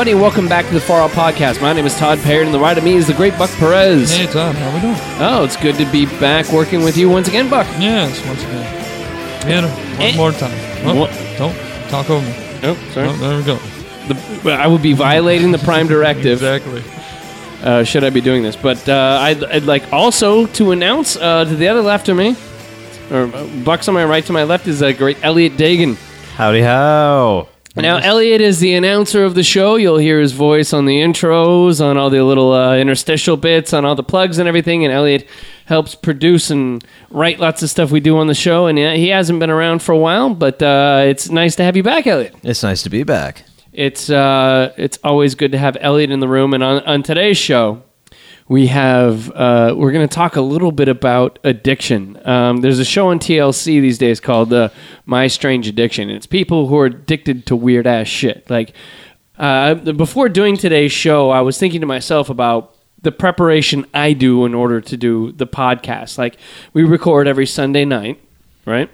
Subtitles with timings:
[0.00, 1.60] everybody, and welcome back to the Far Out Podcast.
[1.60, 4.16] My name is Tod Perry, and the right of me is the great Buck Perez.
[4.16, 4.96] Hey, Tod, how are we doing?
[5.20, 7.66] Oh, it's good to be back working with you once again, Buck.
[7.78, 9.46] Yes, once again.
[9.46, 10.16] Yeah, one Eh.
[10.16, 10.58] more time.
[10.86, 11.10] Oh, What?
[11.36, 11.54] Don't
[11.90, 12.34] talk over me.
[12.62, 13.58] Oh, Oh, there we go.
[14.42, 16.82] The, I would be violating the Prime Directive Exactly.
[17.62, 18.56] uh, should I be doing this.
[18.56, 22.36] But uh, I'd, I'd like also to announce uh, to the other left of me,
[23.10, 25.96] or uh, Buck's on my right to my left, is a great Elliot Dagan.
[26.36, 27.48] Howdy how.
[27.82, 29.76] Now, Elliot is the announcer of the show.
[29.76, 33.84] You'll hear his voice on the intros, on all the little uh, interstitial bits, on
[33.84, 34.84] all the plugs and everything.
[34.84, 35.26] And Elliot
[35.66, 38.66] helps produce and write lots of stuff we do on the show.
[38.66, 41.76] And yeah, he hasn't been around for a while, but uh, it's nice to have
[41.76, 42.34] you back, Elliot.
[42.42, 43.44] It's nice to be back.
[43.72, 46.54] It's uh, it's always good to have Elliot in the room.
[46.54, 47.82] And on, on today's show,
[48.50, 52.20] we have uh, we're going to talk a little bit about addiction.
[52.26, 54.70] Um, there's a show on TLC these days called uh,
[55.06, 56.10] My Strange Addiction.
[56.10, 58.50] It's people who are addicted to weird ass shit.
[58.50, 58.72] Like
[59.38, 64.44] uh, before doing today's show, I was thinking to myself about the preparation I do
[64.44, 66.18] in order to do the podcast.
[66.18, 66.36] Like
[66.72, 68.20] we record every Sunday night,
[68.66, 68.90] right?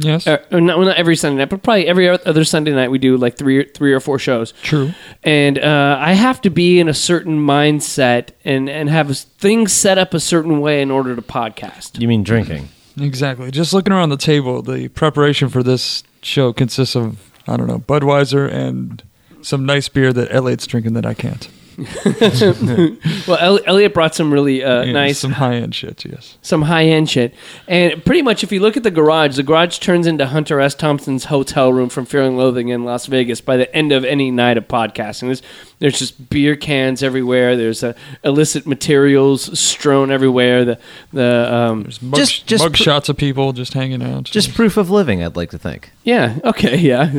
[0.00, 0.26] Yes.
[0.26, 2.98] Uh, or not, well, not every Sunday night, but probably every other Sunday night we
[2.98, 4.52] do like three, three or four shows.
[4.62, 4.92] True.
[5.22, 9.98] And uh, I have to be in a certain mindset and and have things set
[9.98, 12.00] up a certain way in order to podcast.
[12.00, 12.68] You mean drinking?
[12.98, 13.50] Exactly.
[13.50, 17.78] Just looking around the table, the preparation for this show consists of, I don't know,
[17.78, 19.02] Budweiser and
[19.42, 21.48] some nice beer that Elliot's drinking that I can't.
[23.26, 26.36] Well, Elliot brought some really uh, Yeah, nice, Some high end shit, yes.
[26.42, 27.34] some high end shit,
[27.68, 30.74] and pretty much if you look at the garage, the garage turns into Hunter S.
[30.74, 34.30] Thompson's hotel room from Fear and Loathing in Las Vegas by the end of any
[34.30, 35.22] night of podcasting.
[35.28, 35.42] There's
[35.78, 37.56] there's just beer cans everywhere.
[37.56, 40.64] There's uh, illicit materials strewn everywhere.
[40.64, 40.78] The
[41.12, 44.24] the um, There's mug, Just- just mug pr- shots of people just hanging out.
[44.24, 45.90] Just proof of living, I'd like to think.
[46.04, 46.38] Yeah.
[46.44, 46.76] Okay.
[46.76, 47.10] Yeah.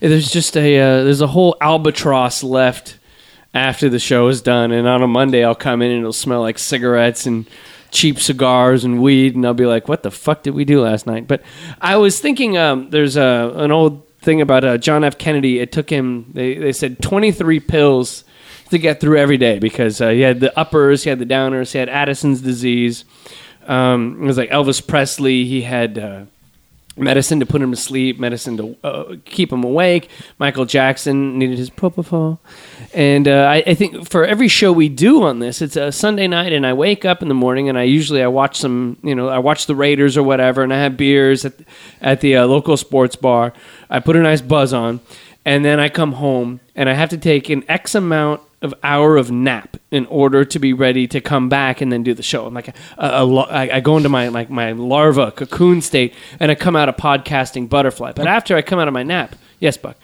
[0.00, 2.98] There's just a uh, there's a whole albatross left
[3.54, 6.40] after the show is done, and on a Monday I'll come in and it'll smell
[6.40, 7.48] like cigarettes and
[7.90, 11.06] cheap cigars and weed, and I'll be like, "What the fuck did we do last
[11.06, 11.42] night?" But
[11.80, 15.16] I was thinking, um, there's a an old thing about uh, John F.
[15.16, 15.60] Kennedy.
[15.60, 18.24] It took him they they said 23 pills
[18.70, 21.72] to get through every day because uh, he had the uppers, he had the downers,
[21.72, 23.04] he had Addison's disease.
[23.66, 25.44] Um, it was like Elvis Presley.
[25.46, 25.98] He had.
[25.98, 26.24] Uh,
[26.96, 30.08] medicine to put him to sleep, medicine to uh, keep him awake.
[30.38, 32.38] Michael Jackson needed his propofol,
[32.92, 36.26] and uh, I, I think for every show we do on this, it's a Sunday
[36.26, 39.14] night, and I wake up in the morning, and I usually I watch some, you
[39.14, 41.54] know, I watch the Raiders or whatever, and I have beers at
[42.00, 43.52] at the uh, local sports bar.
[43.90, 45.00] I put a nice buzz on,
[45.44, 49.16] and then I come home, and I have to take an X amount of hour
[49.16, 52.46] of nap in order to be ready to come back and then do the show.
[52.46, 56.14] I'm like a, a, a, I, I go into my like my larva cocoon state
[56.40, 58.12] and I come out a podcasting butterfly.
[58.12, 59.96] But after I come out of my nap, yes, Buck.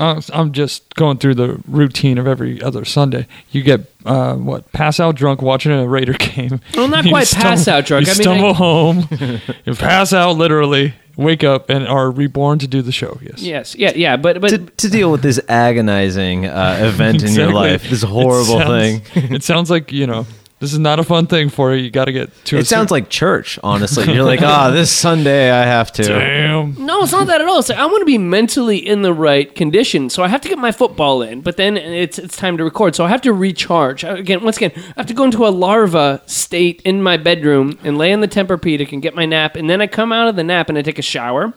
[0.00, 3.26] Uh, I'm just going through the routine of every other Sunday.
[3.50, 6.60] You get uh, what pass out drunk watching a Raider game.
[6.74, 8.06] Well, not You quite pass out drunk.
[8.06, 9.08] You I mean, stumble I- home,
[9.66, 13.18] you pass out literally, wake up, and are reborn to do the show.
[13.22, 13.42] Yes.
[13.42, 14.16] Yes, yeah, yeah.
[14.16, 18.06] But but To, to deal with this agonizing uh, event in your life, this It
[18.08, 19.34] horrible sounds- thing.
[19.34, 20.26] it sounds like you know
[20.60, 21.84] this is not a fun thing for you.
[21.84, 22.58] You got to get to.
[22.58, 24.12] It sounds like church, honestly.
[24.12, 26.02] You're like, ah, this Sunday I have to.
[26.02, 26.74] damn.
[26.84, 27.60] No, it's not that at all.
[27.60, 30.50] It's like I want to be mentally in the right condition, so I have to
[30.50, 31.40] get my football in.
[31.40, 34.04] But then it's it's time to record, so I have to recharge.
[34.04, 37.96] Again, once again, I have to go into a larva state in my bedroom and
[37.96, 40.44] lay in the Tempur-Pedic and get my nap, and then I come out of the
[40.44, 41.54] nap and I take a shower,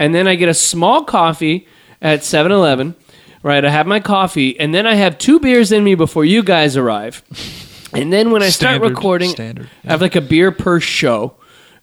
[0.00, 1.68] and then I get a small coffee
[2.02, 2.96] at 7-Eleven.
[3.42, 6.42] Right, I have my coffee, and then I have two beers in me before you
[6.42, 7.22] guys arrive.
[7.92, 11.34] And then when I start recording, standard, I have like a beer per show,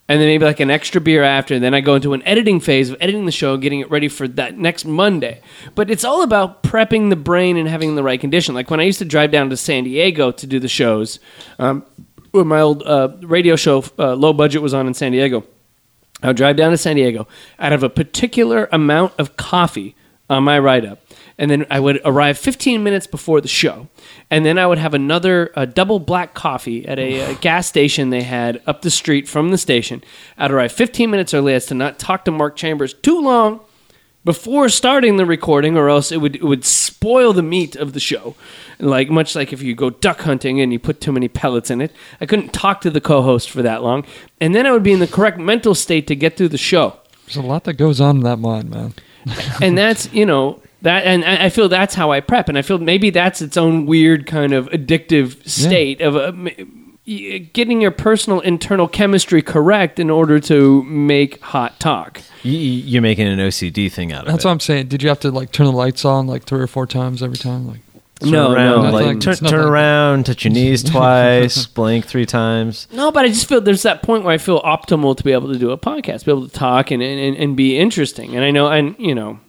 [0.07, 1.53] and then maybe like an extra beer after.
[1.53, 4.07] And then I go into an editing phase of editing the show, getting it ready
[4.07, 5.41] for that next Monday.
[5.75, 8.55] But it's all about prepping the brain and having the right condition.
[8.55, 11.19] Like when I used to drive down to San Diego to do the shows,
[11.59, 11.85] um,
[12.31, 15.43] when my old uh, radio show, uh, Low Budget, was on in San Diego.
[16.23, 17.27] I would drive down to San Diego.
[17.59, 19.95] I'd have a particular amount of coffee
[20.29, 20.99] on my ride up.
[21.39, 23.87] And then I would arrive 15 minutes before the show.
[24.31, 28.09] And then I would have another uh, double black coffee at a, uh gas station
[28.09, 30.03] they had up the street from the station.
[30.37, 33.59] I'd arrive 15 minutes early as to not talk to Mark Chambers too long
[34.27, 37.99] before starting the recording, or else it would it would spoil the meat of the
[37.99, 38.35] show.
[38.77, 41.79] Like much like if you go duck hunting and you put too many pellets in
[41.79, 41.93] it.
[42.19, 44.05] I couldn't talk to the co-host for that long,
[44.41, 46.99] and then I would be in the correct mental state to get through the show.
[47.25, 48.93] There's a lot that goes on in that mind, man.
[49.61, 52.61] and that's you know that and I I feel that's how I prep, and I
[52.61, 56.65] feel maybe that's its own weird kind of addictive state of uh, a.
[57.07, 62.21] y- getting your personal internal chemistry correct in order to make hot talk.
[62.43, 64.31] You, you're making an OCD thing out of That's it.
[64.37, 64.87] That's what I'm saying.
[64.87, 67.37] Did you have to like turn the lights on like three or four times every
[67.37, 67.67] time?
[67.67, 67.79] Like,
[68.19, 69.19] Turn No, around, no, like, nothing.
[69.19, 72.87] turn, turn like- around, touch your knees twice, blink three times.
[72.91, 75.53] No, but I just feel there's that point where I feel optimal to be able
[75.53, 78.35] to do a podcast, be able to talk and, and, and be interesting.
[78.35, 79.39] And I know, and you know,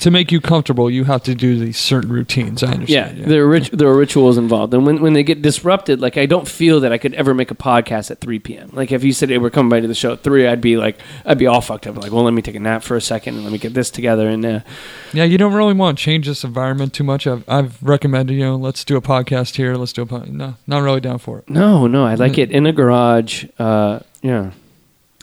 [0.00, 2.62] to make you comfortable, you have to do these certain routines.
[2.62, 3.24] I yeah, understand.
[3.30, 6.26] there are rit- there are rituals involved, and when when they get disrupted, like I
[6.26, 8.70] don't feel that I could ever make a podcast at 3 p.m.
[8.72, 10.76] Like if you said, "Hey, we're coming by to the show at 3, I'd be
[10.76, 11.96] like, I'd be all fucked up.
[11.96, 13.90] Like, well, let me take a nap for a second and let me get this
[13.90, 14.28] together.
[14.28, 14.60] And uh,
[15.12, 17.26] Yeah, you don't really want to change this environment too much.
[17.26, 19.74] I've, I've recommended, you know, let's do a podcast here.
[19.76, 20.30] Let's do a podcast.
[20.32, 21.48] No, not really down for it.
[21.48, 23.44] no, no, I like it in a garage.
[23.58, 24.52] Uh, yeah.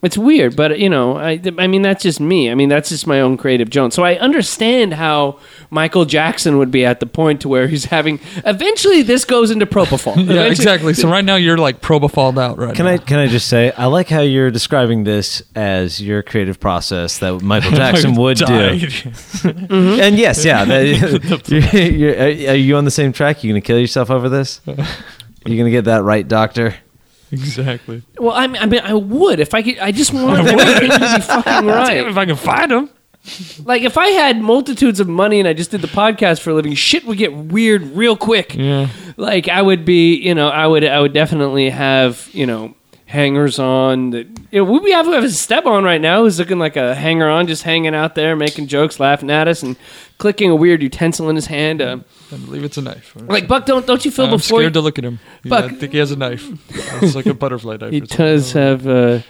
[0.03, 2.51] It's weird, but you know, I, I mean, that's just me.
[2.51, 3.95] I mean, that's just my own creative Jones.
[3.95, 5.39] So I understand how
[5.71, 8.19] Michael Jackson would be at the point to where he's having.
[8.45, 10.15] Eventually, this goes into propofol.
[10.17, 10.93] Yeah, Eventually- exactly.
[10.93, 12.91] So right now you're like propofol out right Can now.
[12.91, 17.17] I can I just say I like how you're describing this as your creative process
[17.17, 18.45] that Michael Jackson would do.
[19.47, 19.99] Mm-hmm.
[20.01, 23.43] And yes, yeah, that, you're, you're, are you on the same track?
[23.43, 24.61] You gonna kill yourself over this?
[24.65, 26.75] You gonna get that right, doctor?
[27.31, 28.03] Exactly.
[28.17, 29.79] Well, I mean, I mean, I would if I could.
[29.79, 32.07] I just want to make it easy fucking right.
[32.07, 32.89] If I can find them.
[33.65, 36.53] Like if I had multitudes of money and I just did the podcast for a
[36.53, 38.55] living, shit would get weird real quick.
[38.55, 38.87] Yeah.
[39.17, 42.73] Like I would be, you know, I would, I would definitely have, you know,
[43.07, 44.11] hangers on.
[44.11, 46.75] That you know, we have, we have a step on right now who's looking like
[46.75, 49.75] a hanger on, just hanging out there, making jokes, laughing at us, and
[50.19, 51.81] clicking a weird utensil in his hand.
[51.81, 51.97] Uh,
[52.31, 53.13] I believe it's a knife.
[53.15, 55.19] like Buck, don't don't you feel I'm before scared to look at him.
[55.43, 56.47] Yeah, I Buck- think he has a knife.
[57.01, 57.91] It's like a butterfly knife.
[57.93, 59.21] he does have uh,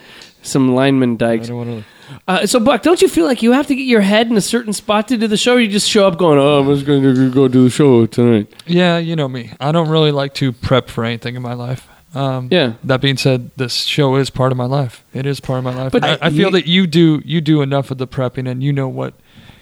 [0.42, 1.48] some lineman dikes.
[1.48, 1.86] don't want to.
[2.26, 4.42] Uh, so, Buck, don't you feel like you have to get your head in a
[4.42, 6.86] certain spot to do the show, or you just show up going, "Oh, I'm just
[6.86, 8.48] going to go do the show tonight"?
[8.66, 9.52] Yeah, you know me.
[9.60, 11.88] I don't really like to prep for anything in my life.
[12.16, 12.74] Um, Yeah.
[12.84, 15.04] That being said, this show is part of my life.
[15.14, 15.92] It is part of my life.
[15.92, 18.50] But But I, I you- feel that you do you do enough of the prepping,
[18.50, 19.14] and you know what.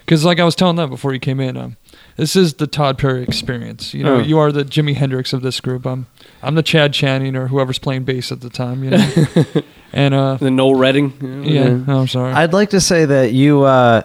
[0.04, 1.76] Because like I was telling them before you came in, um,
[2.16, 3.92] this is the Tod Perry experience.
[3.92, 4.20] You know, Oh.
[4.20, 5.84] you are the Jimi Hendrix of this group.
[5.84, 6.06] I'm
[6.44, 8.84] I'm the Chad Channing or whoever's playing bass at the time.
[8.84, 9.12] You know,
[9.92, 11.12] and uh, The Noel Redding.
[11.20, 12.32] you know, yeah, no, I'm sorry.
[12.34, 14.02] I'd like to say that you uh,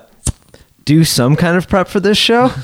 [0.86, 2.52] do some kind of prep for this show.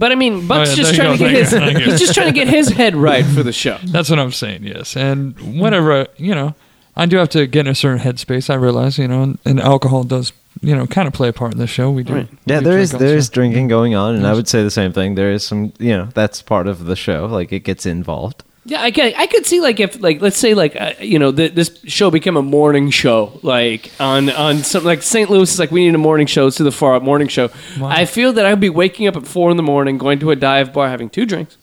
[0.00, 1.50] But I mean, oh, Buck's Oh, yeah, just trying to get his.
[1.50, 1.84] thank you, thank you.
[1.92, 3.76] He's just trying to get his head right for the show.
[3.84, 4.64] That's what I'm saying.
[4.64, 6.54] Yes, and whenever you know,
[6.96, 8.48] I do have to get in a certain headspace.
[8.48, 10.32] I realize, you know, and, and alcohol does,
[10.62, 11.90] you know, kind of play a part in the show.
[11.90, 12.14] We do.
[12.14, 12.28] Right.
[12.46, 14.94] Yeah, do there is there is drinking going on, and I would say the same
[14.94, 15.16] thing.
[15.16, 17.26] There is some, you know, that's part of the show.
[17.26, 18.42] Like it gets involved.
[18.70, 21.32] Yeah, I could, I could see like if like let's say like uh, you know
[21.32, 25.28] th- this show became a morning show like on on something like St.
[25.28, 26.46] Louis is like we need a morning show.
[26.46, 27.50] It's to the far out morning show.
[27.80, 27.88] Wow.
[27.88, 30.36] I feel that I'd be waking up at four in the morning, going to a
[30.36, 31.58] dive bar, having two drinks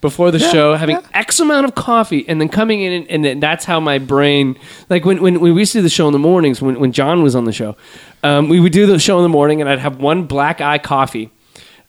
[0.00, 3.64] before the show, having X amount of coffee, and then coming in and, and that's
[3.64, 4.58] how my brain
[4.90, 6.90] like when, when when we used to do the show in the mornings when when
[6.90, 7.76] John was on the show,
[8.24, 10.78] um, we would do the show in the morning, and I'd have one black eye
[10.78, 11.30] coffee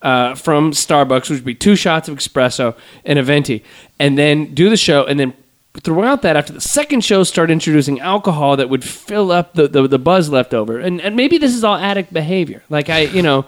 [0.02, 2.76] uh, from Starbucks, which would be two shots of espresso
[3.06, 3.64] and a venti,
[4.00, 5.34] and then do the show, and then
[5.82, 9.88] throughout that, after the second show, start introducing alcohol that would fill up the, the,
[9.88, 12.64] the buzz left over, and and maybe this is all addict behavior.
[12.70, 13.46] Like I, you know,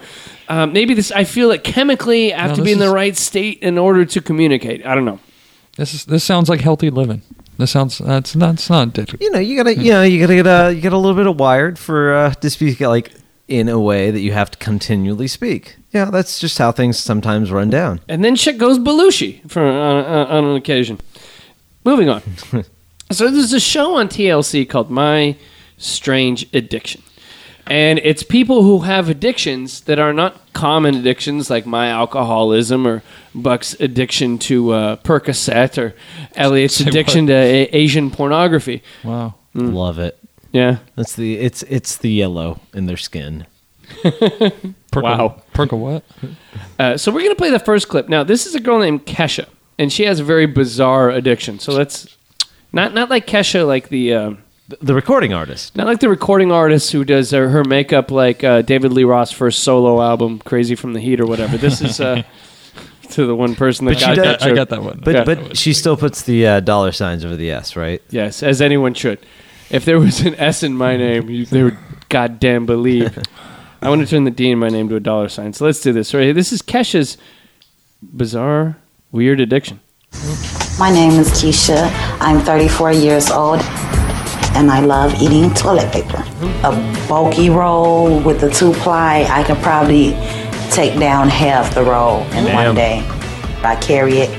[0.50, 2.91] um, maybe this I feel that chemically I have No, to be in the is-
[2.93, 4.86] right state in order to communicate.
[4.86, 5.20] I don't know.
[5.77, 7.22] This is this sounds like healthy living.
[7.58, 9.22] This sounds that's not that's not addictive.
[9.22, 11.27] You know, you gotta, you know, you gotta get a, you get a little bit
[11.27, 13.12] of wired for uh, to speak like
[13.48, 15.77] in a way that you have to continually speak.
[15.91, 18.00] Yeah, that's just how things sometimes run down.
[18.07, 21.00] And then shit goes Belushi for on, on, on an occasion.
[21.83, 22.21] Moving on.
[23.12, 25.36] so there's a show on TLC called My
[25.77, 27.01] Strange Addiction.
[27.67, 33.03] And it's people who have addictions that are not common addictions like my alcoholism or
[33.36, 35.95] Buck's addiction to uh, Percocet or
[36.36, 38.81] Elliot's addiction to a- Asian pornography.
[39.03, 39.36] Wow.
[39.55, 39.74] Mm.
[39.74, 40.17] Love it.
[40.51, 40.79] Yeah.
[40.95, 43.45] That's the it's it's the yellow in their skin.
[44.91, 45.41] Perk Wow.
[45.53, 46.03] Perk what?
[46.79, 48.10] Uh, so we're going to play the first clip.
[48.10, 49.45] Now, this is a girl named Kesha,
[49.77, 51.60] and she has a very bizarre addiction.
[51.60, 52.17] So let's
[52.74, 54.29] not not like Kesha, like the uh,
[54.69, 55.75] The, the recording artist.
[55.75, 59.31] not like the recording artist who does her, her makeup like uh, David Lee Roth's
[59.31, 61.57] first solo album, "Crazy from the Heat" or whatever.
[61.57, 62.24] This is uh,
[63.12, 65.01] to the one person that But she got does- that I got that one.
[65.03, 65.24] But Yeah.
[65.25, 68.01] but she still puts the uh, dollar signs over the S, right?
[68.10, 69.19] Yes, as anyone should.
[69.69, 71.77] If there was an S in my name, you, they would
[72.10, 73.17] goddamn believe.
[73.83, 75.53] I want to turn the D in my name to a dollar sign.
[75.53, 76.13] So let's do this.
[76.13, 77.17] Right, this is Kesha's
[78.01, 78.77] bizarre,
[79.11, 79.79] weird addiction.
[80.77, 81.89] My name is Keisha.
[82.19, 83.59] I'm 34 years old
[84.53, 86.23] and I love eating toilet paper.
[86.63, 90.11] A bulky roll with a two ply, I could probably
[90.69, 92.67] take down half the roll in Damn.
[92.67, 93.00] one day.
[93.63, 94.29] I carry it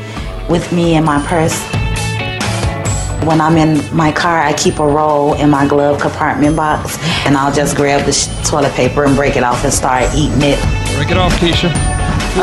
[0.49, 1.82] with me in my purse.
[3.27, 7.37] When I'm in my car, I keep a roll in my glove compartment box, and
[7.37, 10.59] I'll just grab the sh- toilet paper and break it off and start eating it.
[10.97, 11.71] Break it off, Keisha.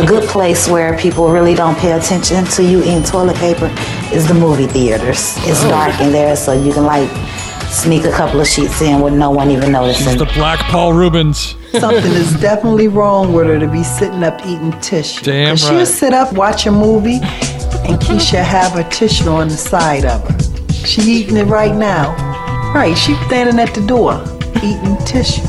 [0.02, 3.74] A good place where people really don't pay attention to you eating toilet paper
[4.14, 5.36] is the movie theaters.
[5.40, 5.70] It's oh.
[5.70, 7.10] dark in there, so you can like
[7.70, 10.18] sneak a couple of sheets in with no one even She's noticing.
[10.18, 11.56] the Black Paul Reubens.
[11.72, 15.26] Something is definitely wrong with her to be sitting up eating tissue.
[15.26, 15.60] Damn right.
[15.60, 20.28] She'll sit up, watch a movie, and Keisha have a tissue on the side of
[20.28, 20.59] her.
[20.86, 22.16] She eating it right now.
[22.74, 24.24] Right, she's standing at the door
[24.64, 25.42] eating tissue.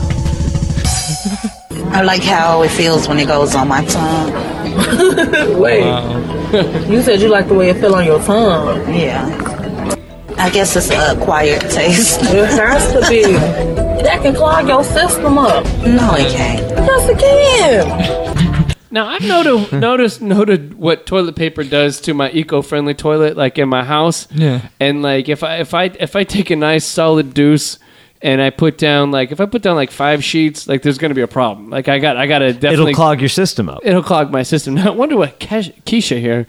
[1.92, 4.32] I like how it feels when it goes on my tongue.
[5.60, 5.84] Wait.
[6.88, 8.88] you said you like the way it feel on your tongue.
[8.94, 9.26] Yeah.
[10.38, 12.20] I guess it's a acquired taste.
[12.22, 13.80] It has to be.
[14.00, 15.62] That can clog your system up.
[15.84, 16.62] No, it can't.
[16.70, 18.29] Yes, it can.
[18.90, 23.68] Now I've noted, noticed noted what toilet paper does to my eco-friendly toilet, like in
[23.68, 24.26] my house.
[24.32, 24.68] Yeah.
[24.80, 27.78] And like if I if I if I take a nice solid deuce
[28.23, 31.14] and I put down like if I put down like five sheets, like there's gonna
[31.14, 31.70] be a problem.
[31.70, 33.80] Like I got I gotta definitely It'll clog your system up.
[33.85, 34.75] it'll clog my system.
[34.75, 36.47] Now I wonder what Keisha here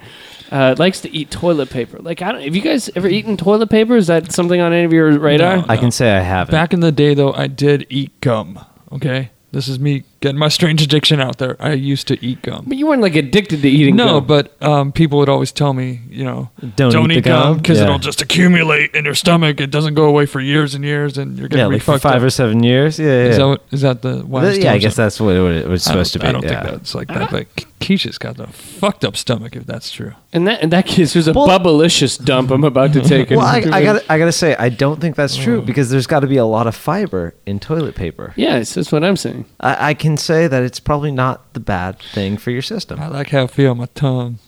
[0.51, 1.99] uh, likes to eat toilet paper.
[1.99, 2.41] Like I don't.
[2.41, 3.95] Have you guys ever eaten toilet paper?
[3.95, 5.57] Is that something on any of your radar?
[5.57, 5.65] No.
[5.69, 6.51] I can say I haven't.
[6.51, 8.59] Back in the day, though, I did eat gum.
[8.91, 11.57] Okay, this is me getting my strange addiction out there.
[11.59, 12.65] I used to eat gum.
[12.67, 13.95] But you weren't like addicted to eating.
[13.97, 14.07] Gum.
[14.07, 14.27] No, gum.
[14.27, 17.57] but um, people would always tell me, you know, Don't eat the eat gum gum?
[17.57, 17.85] because Yeah.
[17.85, 19.59] it'll just accumulate in your stomach.
[19.59, 21.93] It doesn't go away for years and years, and you're yeah, gonna be like for
[21.93, 22.23] fucked five up.
[22.23, 22.99] or seven years.
[22.99, 23.11] Yeah, yeah.
[23.23, 23.37] Is yeah.
[23.43, 24.49] that what, is that the why?
[24.51, 26.27] yeah, I guess that's what it was supposed to be.
[26.27, 26.61] I don't yeah.
[26.63, 27.31] think that's like that.
[27.31, 27.47] But
[27.79, 30.13] Keisha's got the fucked up stomach if that's true.
[30.33, 33.29] in that in that case, there's a Well- bubblicious dump I'm about to take.
[33.31, 35.41] Well, I, I gotta, I gotta say, I don't think that's Oh.
[35.43, 38.33] true because there's got to be a lot of fiber in toilet paper.
[38.35, 39.45] Yes, that's what I'm saying.
[39.59, 42.99] I, I can say that it's probably not the bad thing for your system.
[42.99, 44.39] I like how I feel on my tongue.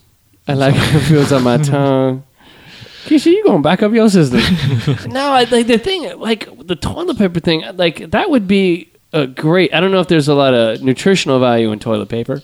[0.46, 2.24] I like how it feels on my tongue.
[3.04, 4.40] Keisha, you going back up your system?
[5.12, 9.26] no, I, like the thing, like the toilet paper thing, like that would be a
[9.26, 9.74] great.
[9.74, 12.42] I don't know if there's a lot of nutritional value in toilet paper,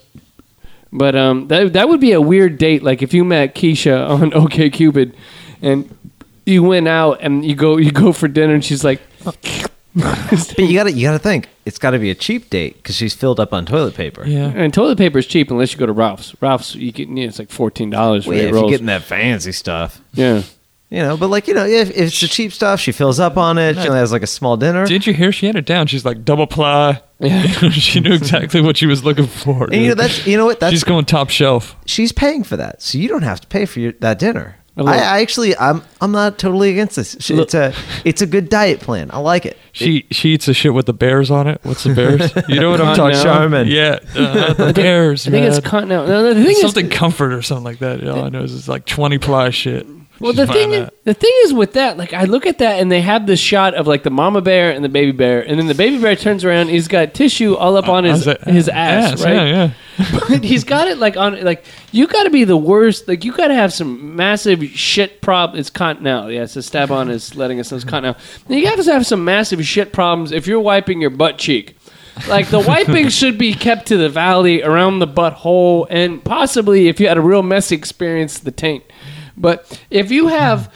[0.92, 2.82] but um, that that would be a weird date.
[2.82, 5.16] Like if you met Keisha on OK Cupid,
[5.62, 5.94] and
[6.44, 9.00] you went out and you go you go for dinner, and she's like,
[10.30, 13.14] But you gotta, you gotta think it's got to be a cheap date because she's
[13.14, 14.24] filled up on toilet paper.
[14.26, 14.52] Yeah.
[14.54, 16.34] and toilet paper is cheap unless you go to Ralph's.
[16.40, 18.60] Ralph's, you get you know, it's like fourteen dollars for Well, yeah, eight if you're
[18.62, 18.70] rolls.
[18.72, 20.42] getting that fancy stuff, yeah.
[20.90, 21.16] you know.
[21.16, 23.74] But like, you know, if, if it's the cheap stuff, she fills up on it.
[23.74, 24.86] She only has like a small dinner.
[24.86, 25.86] Did you hear she had it down?
[25.88, 27.02] She's like double ply.
[27.18, 29.64] Yeah, she knew exactly what she was looking for.
[29.64, 31.76] And you know that's, you know what, that's She's going top shelf.
[31.84, 34.56] she's paying for that, so you don't have to pay for your, that dinner.
[34.80, 37.16] A little- I, I actually, I'm, I'm not totally against this.
[37.20, 37.72] She- It's a,
[38.04, 39.10] it's a good diet plan.
[39.12, 39.56] I like it.
[39.72, 41.60] She she eats the shit with the bears on it.
[41.62, 42.32] What's the bears?
[42.48, 43.22] You know what I'm talking Continental.
[43.22, 43.68] Charmin.
[43.68, 45.28] Yeah, uh, the bears.
[45.28, 45.70] I think it's man.
[45.70, 46.06] continental.
[46.08, 48.06] No, no, the thing It's is, something comfort or something like that.
[48.08, 49.86] All I know is it's like 20 ply shit.
[50.20, 50.92] Well, the thing, that.
[51.04, 53.74] the thing is with that, like I look at that and they have this shot
[53.74, 56.44] of like the mama bear and the baby bear, and then the baby bear turns
[56.44, 59.34] around, he's got tissue all up on his that- his ass, right?
[59.34, 59.72] Yeah, yeah.
[60.28, 63.08] But he's got it like on like you got to be the worst.
[63.08, 65.58] Like you got to have some massive shit problem.
[65.58, 66.30] It's continental.
[66.30, 68.22] Yeah, it's a stab on is letting us know it's continental.
[68.48, 71.76] You got to have some massive shit problems if you're wiping your butt cheek.
[72.28, 77.00] Like the wiping should be kept to the valley around the butthole, and possibly if
[77.00, 78.84] you had a real messy experience, the taint.
[79.40, 80.72] But if you have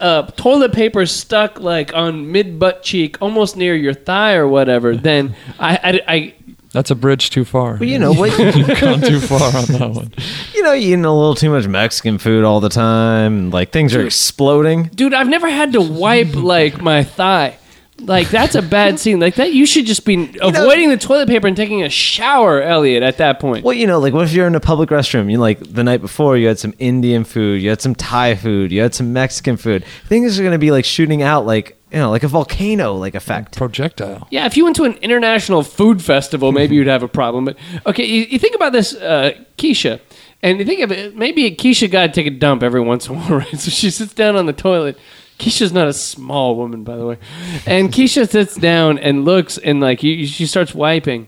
[0.00, 4.96] uh, toilet paper stuck like on mid butt cheek, almost near your thigh or whatever,
[4.96, 6.34] then I, I, I
[6.72, 7.76] That's a bridge too far.
[7.76, 8.38] But you know what?
[8.56, 10.12] You've gone too far on that one.
[10.54, 13.50] you know, you eating a little too much Mexican food all the time.
[13.50, 14.84] Like things are exploding.
[14.94, 17.58] dude i've never had to wipe like my thigh
[18.00, 21.46] like that's a bad scene like that you should just be avoiding the toilet paper
[21.46, 24.46] and taking a shower elliot at that point Well, you know, like what if you're
[24.48, 25.30] in a public restroom?
[25.30, 28.72] You like the night before you had some Indian food, you had some Thai food,
[28.72, 29.84] you had some Mexican food.
[30.06, 33.56] Things are gonna be like shooting out like you know, like a volcano like effect.
[33.56, 34.26] Projectile.
[34.30, 37.56] yeah if you went to an international food festival maybe you'd have a problem but
[37.86, 40.00] okay you, you think about this uh, keisha
[40.42, 43.14] and you think of it maybe keisha got to take a dump every once in
[43.14, 44.98] a while right so she sits down on the toilet
[45.38, 47.18] Keisha's not a small woman, by the way.
[47.66, 51.26] And Keisha sits down and looks and like you, she starts wiping,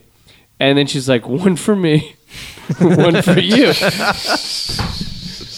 [0.59, 2.15] and then she's like, "One for me,
[2.79, 3.73] one for you,"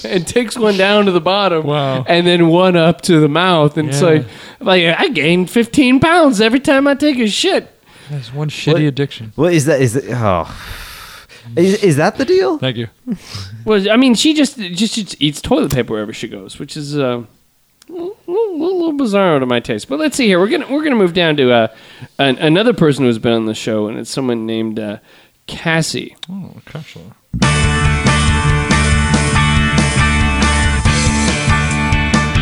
[0.04, 2.04] and takes one down to the bottom, Wow.
[2.08, 4.08] and then one up to the mouth, and it's Yeah.
[4.10, 4.26] like,
[4.60, 7.72] like I gained fifteen pounds every time I take a shit.
[8.10, 8.82] That's one shitty What?
[8.82, 9.32] addiction.
[9.36, 9.82] What is that?
[9.82, 10.06] Is that?
[10.10, 10.52] Oh,
[11.56, 12.58] is, is that the deal?
[12.58, 12.88] Thank you.
[13.66, 16.98] Well, I mean, she just just, just eats toilet paper wherever she goes, which is
[16.98, 17.24] uh,
[17.90, 19.90] a little, little, little bizarre to my taste.
[19.90, 20.40] But let's see here.
[20.40, 21.68] We're gonna we're gonna move down to uh,
[22.18, 24.98] an, another person who's been on the show, and it's someone named uh,
[25.48, 26.16] Cassie.
[26.30, 27.14] Oh, Cashel.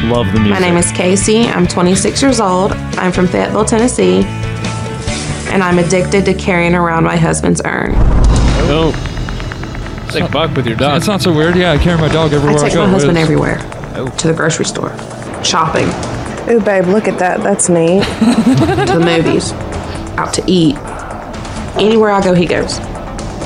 [0.07, 0.51] Love the music.
[0.51, 1.41] My name is Casey.
[1.47, 2.71] I'm 26 years old.
[2.71, 4.21] I'm from Fayetteville, Tennessee.
[5.51, 7.91] And I'm addicted to carrying around my husband's urn.
[8.69, 8.93] Oh.
[10.05, 10.97] It's like Buck with your dog.
[10.97, 11.57] It's not so weird.
[11.57, 12.85] Yeah, I carry my dog everywhere I, take go.
[12.85, 13.57] my husband It's- everywhere.
[14.19, 14.89] To the grocery store,
[15.47, 15.87] shopping,
[16.49, 17.41] Ooh, babe, look at that.
[17.41, 18.03] That's neat.
[18.03, 19.51] to the movies,
[20.17, 20.77] out to eat.
[21.77, 22.79] Anywhere I go, he goes.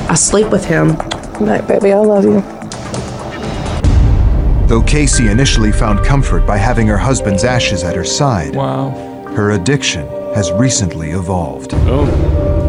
[0.08, 0.88] I sleep with him.
[1.40, 2.40] Night, baby, I love you.
[4.68, 8.90] Though Casey initially found comfort by having her husband's ashes at her side, Wow.
[9.36, 11.72] her addiction has recently evolved.
[11.74, 12.06] Oh.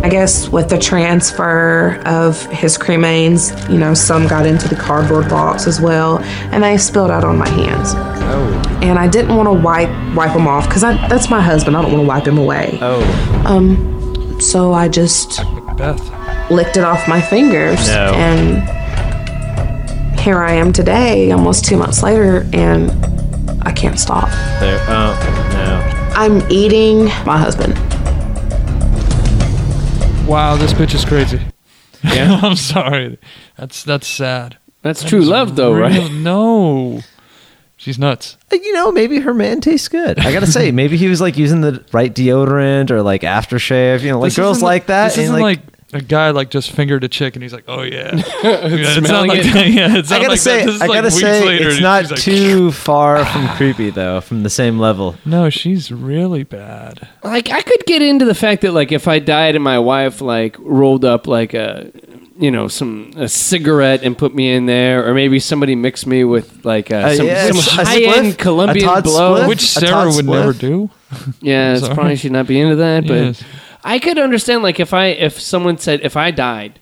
[0.03, 5.29] I guess with the transfer of his cremains, you know, some got into the cardboard
[5.29, 6.19] box as well,
[6.51, 7.93] and they spilled out on my hands.
[7.95, 8.79] Oh.
[8.81, 11.77] And I didn't want to wipe wipe them off because that's my husband.
[11.77, 12.77] I don't want to wipe him away.
[12.81, 13.01] Oh.
[13.45, 15.37] Um, so I just
[15.77, 16.01] Beth.
[16.51, 18.11] licked it off my fingers, No.
[18.13, 18.61] and
[20.19, 22.91] here I am today, almost two months later, and
[23.65, 24.27] I can't stop.
[24.59, 24.79] There.
[24.89, 25.15] Oh
[25.53, 26.11] no.
[26.13, 27.77] I'm eating my husband.
[30.27, 31.39] Wow, this bitch is crazy.
[32.03, 32.39] Yeah?
[32.43, 33.19] I'm sorry.
[33.57, 34.57] That's that's sad.
[34.81, 36.11] That's That true love, though, real- right?
[36.11, 37.01] No.
[37.77, 38.37] She's nuts.
[38.51, 40.17] You know, maybe her man tastes good.
[40.19, 44.01] I gotta say, maybe he was like using the right deodorant or like aftershave.
[44.01, 45.09] You know, like This girls like that.
[45.09, 45.59] This isn't like,
[45.95, 48.15] a guy like just fingered a chick and he's like, oh yeah.
[48.15, 49.53] yeah it's not like it.
[49.53, 49.67] that.
[49.73, 50.65] Yeah, it's I gotta like say, that.
[50.65, 53.89] This is I like gotta weeks say, it's not she's like, too far from creepy
[53.89, 55.15] though, from the same level.
[55.25, 57.07] No, she's really bad.
[57.23, 60.21] like I could get into the fact that like if I died and my wife
[60.21, 61.91] like rolled up like a
[62.39, 66.23] you know some a cigarette and put me in there, or maybe somebody mixed me
[66.23, 69.35] with like uh, Uh, some, yeah, some a high spliff, end Colombian blow.
[69.41, 69.47] spliff.
[69.47, 70.89] Which Sarah Tod would never do.
[71.41, 73.43] Yeah, it's probably she'd not be into that, but Yes.
[73.83, 76.79] I could understand like if I if someone said if I died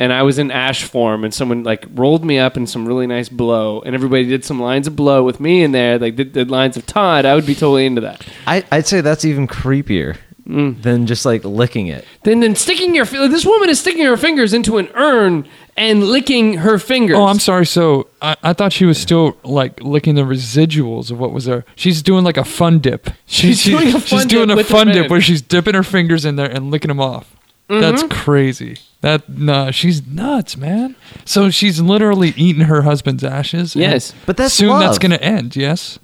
[0.00, 3.06] and I was in ash form and someone like rolled me up in some really
[3.06, 6.32] nice blow and everybody did some lines of blow with me in there, like did,
[6.32, 8.26] did lines of Tod, I would be totally into that.
[8.46, 10.16] I, I'd say that's even creepier
[10.48, 10.80] Mm.
[10.80, 12.06] than just like licking it.
[12.22, 16.04] Then then sticking your fi- this woman is sticking her fingers into an urn and
[16.04, 17.18] licking her fingers.
[17.18, 17.66] Oh, I'm sorry.
[17.66, 21.66] So I, I thought she was still like licking the residuals of what was there.
[21.76, 23.10] She's doing like a fun dip.
[23.26, 25.74] She's doing a fun she's doing dip a with her fun dip where she's dipping
[25.74, 27.36] her fingers in there and licking them off.
[27.68, 28.08] That's Mm-hmm.
[28.24, 28.78] crazy.
[29.02, 30.96] That nah, she's nuts, man.
[31.26, 33.74] So she's literally eating her husband's ashes.
[33.74, 34.14] and Yes.
[34.24, 35.54] But that's soon that's gonna end.
[35.56, 35.98] Yes,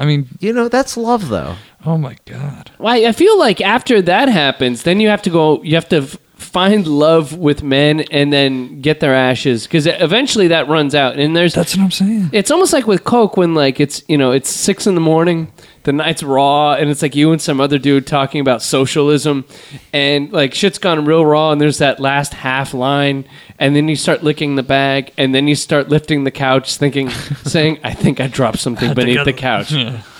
[0.00, 1.54] I mean, You know, that's love though.
[1.86, 2.70] oh my god.
[2.78, 5.62] Why I feel like after that happens, then you have to go.
[5.62, 10.48] You have to f- find love with men and then get their ashes because eventually
[10.48, 11.18] that runs out.
[11.18, 12.30] And there's That's what I'm saying.
[12.32, 15.52] It's almost like with Coke when like it's you know it's six in the morning,
[15.84, 19.44] the night's raw, and it's like you and some other dude talking about socialism,
[19.92, 23.24] and like shit's gone real raw, and there's that last half line,
[23.58, 27.08] and then you start licking the bag, and then you start lifting the couch, thinking,
[27.44, 29.72] saying, "I think I dropped something beneath the couch."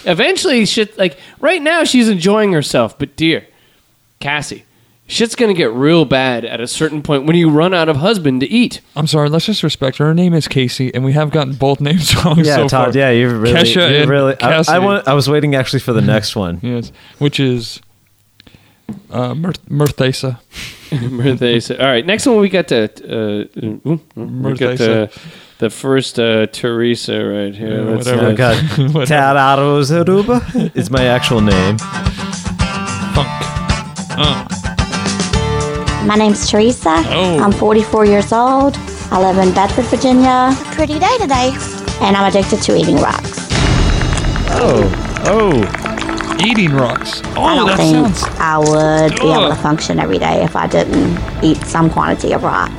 [0.06, 3.46] Eventually, shit like right now she's enjoying herself, but dear
[4.18, 4.64] Cassie.
[5.10, 8.40] Shit's gonna get real bad at a certain point when you run out of husband
[8.42, 8.80] to eat.
[8.94, 9.28] I'm sorry.
[9.28, 10.06] Let's just respect her.
[10.06, 12.92] Her name is Casey, and we have gotten both names wrong Yeah, so Tod.
[12.92, 12.96] far.
[12.98, 14.40] Yeah, you're really, Kesha you're and really.
[14.40, 15.08] I, I want.
[15.08, 16.60] I was waiting actually for the next one.
[16.70, 17.80] Yes, which is
[19.10, 20.38] uh, Mer- Merthesa.
[20.90, 21.80] Merthesa.
[21.80, 25.10] All right, next one we got to uh, ooh, we got the,
[25.58, 27.84] the first uh, Teresa right here.
[27.84, 28.26] Yeah, whatever.
[28.26, 28.56] Oh uh, God,
[28.94, 29.06] Whatever.
[29.06, 31.78] Tararos Aruba is my actual name.
[33.16, 33.28] Funk.
[34.22, 34.46] Uh,
[36.06, 37.02] My name's Teresa.
[37.06, 37.38] Oh.
[37.38, 38.76] I'm 44 years old.
[39.10, 40.52] I live in Bedford, Virginia.
[40.72, 41.50] Pretty day today.
[42.00, 43.46] And I'm addicted to eating rocks.
[44.52, 44.90] Oh,
[45.26, 46.36] oh.
[46.44, 47.20] eating rocks.
[47.36, 48.22] Oh, I Oh, don't that think sounds.
[48.40, 52.42] I would be able to function every day if I didn't eat some quantity of
[52.42, 52.70] rock.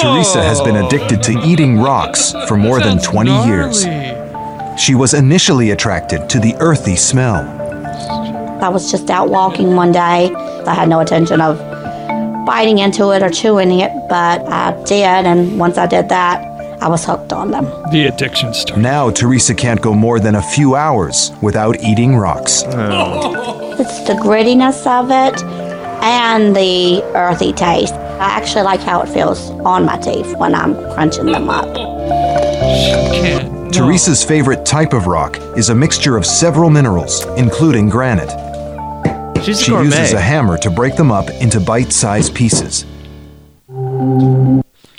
[0.00, 3.84] Teresa has been addicted to eating rocks for more than 20 years.
[4.78, 7.42] She was initially attracted to the earthy smell.
[8.62, 10.34] I was just out walking one day.
[10.34, 11.58] I had no intention of
[12.44, 15.26] biting into it or chewing it, but I did.
[15.26, 16.42] And once I did that,
[16.82, 17.64] I was hooked on them.
[17.90, 18.82] The addiction started.
[18.82, 22.62] Now, Teresa can't go more than a few hours without eating rocks.
[22.66, 23.54] Oh.
[23.78, 25.40] It's the grittiness of it
[26.02, 27.94] and the earthy taste.
[27.94, 31.72] I actually like how it feels on my teeth when I'm crunching them up.
[33.12, 33.72] Can't.
[33.72, 38.32] Teresa's favorite type of rock is a mixture of several minerals, including granite.
[39.42, 42.84] She's She uses a hammer to break them up into bite sized pieces.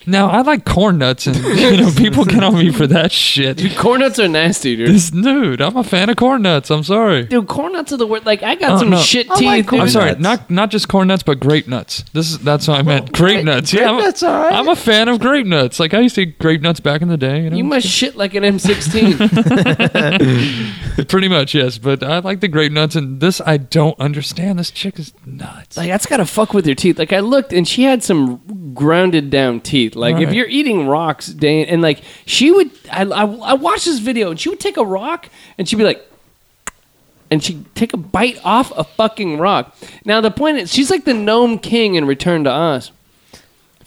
[0.05, 3.57] Now I like corn nuts, and you know people get on me for that shit.
[3.57, 4.89] Dude, corn nuts are nasty, dude.
[4.89, 6.69] This dude, I'm a fan of corn nuts.
[6.71, 7.23] I'm sorry.
[7.25, 8.25] Dude, corn nuts are the word.
[8.25, 8.97] Like I got Oh, some no.
[8.99, 9.45] shit I teeth.
[9.47, 9.81] like corn.
[9.83, 10.21] I'm sorry, nuts.
[10.21, 12.03] not not just corn nuts, but grape nuts.
[12.13, 13.11] This is that's what I meant.
[13.11, 13.71] grape nuts.
[13.71, 14.53] grape yeah, I'm a, nuts, all right.
[14.53, 15.79] I'm a fan of grape nuts.
[15.79, 17.43] Like I used to eat grape nuts back in the day.
[17.43, 19.19] You know, You must shit like an M16.
[21.09, 21.77] pretty much yes.
[21.77, 24.59] But I like the grape nuts, and this I don't understand.
[24.59, 25.77] This chick is nuts.
[25.77, 26.97] like that's gotta fuck with your teeth.
[26.99, 29.88] Like I looked and she had some grounded down teeth.
[29.95, 32.71] Like if you're eating rocks, day and like she would.
[32.91, 35.83] I, I I watched this video and she would take a rock and she'd be
[35.83, 36.05] like.
[37.31, 39.75] And she'd take a bite off a fucking rock.
[40.03, 42.91] Now the point is, she's like the gnome king in Return to Oz.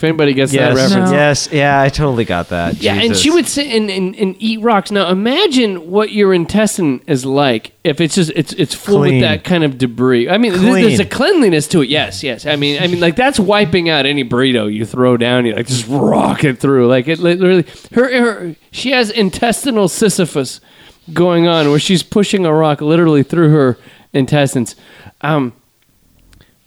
[0.03, 2.83] If anybody gets that Yes, reference, yes, yeah, I totally got that.
[2.83, 4.91] Yeah, and she would sit and, and, and eat rocks.
[4.91, 9.15] Now imagine what your intestine is like if it's just it's it's full Clean.
[9.15, 10.29] with that kind of debris.
[10.29, 10.83] I mean, Clean.
[10.83, 11.89] there's a cleanliness to it.
[11.89, 12.47] Yes, yes.
[12.47, 15.47] I mean, I mean, like that's wiping out any burrito you throw down.
[15.47, 16.89] You like just rock it through.
[16.89, 17.65] Like it literally.
[17.93, 20.61] Her, her she has intestinal Sisyphus
[21.13, 23.79] going on where she's pushing a rock literally through her
[24.13, 24.75] intestines.
[25.21, 25.53] Um,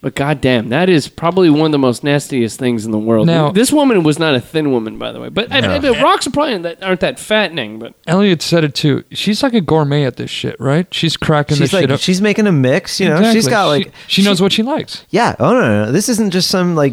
[0.06, 3.26] but goddamn, that is probably one of the most nastiest things in the world.
[3.26, 5.30] Now- this woman was not a thin woman, by the way.
[5.30, 6.00] But I, I, No.
[6.00, 7.80] rocks are probably that aren't that fattening.
[7.80, 9.02] But Elliot said it too.
[9.10, 10.86] She's like a gourmet at this shit, right?
[10.94, 11.98] She's cracking she's this shit up.
[11.98, 13.00] she's making a mix.
[13.00, 15.04] You know, She's got like she, she knows what she likes.
[15.10, 15.34] Yeah.
[15.40, 15.90] Oh no, no, no.
[15.92, 16.92] This isn't just some like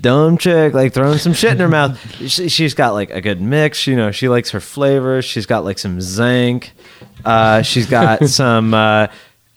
[0.00, 1.98] dumb chick like throwing some shit in her mouth.
[2.28, 3.88] She, she's got like a good mix.
[3.88, 5.24] You know, she likes her flavors.
[5.24, 6.74] She's got like some zinc.
[7.24, 8.72] Uh, she's got some.
[8.72, 9.08] Uh,